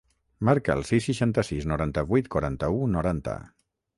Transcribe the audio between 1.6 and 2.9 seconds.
noranta-vuit, quaranta-u,